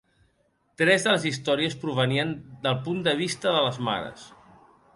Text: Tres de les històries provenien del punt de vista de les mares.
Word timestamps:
Tres 0.81 1.03
de 1.07 1.11
les 1.15 1.27
històries 1.31 1.75
provenien 1.83 2.33
del 2.65 2.79
punt 2.87 3.05
de 3.09 3.13
vista 3.23 3.55
de 3.59 3.63
les 3.69 3.81
mares. 3.91 4.25